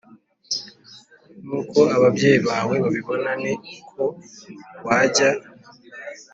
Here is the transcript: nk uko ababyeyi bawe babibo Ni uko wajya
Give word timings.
nk 1.43 1.51
uko 1.59 1.79
ababyeyi 1.95 2.39
bawe 2.47 2.75
babibo 2.83 3.13
Ni 3.41 3.49
uko 3.77 4.01
wajya 4.85 5.29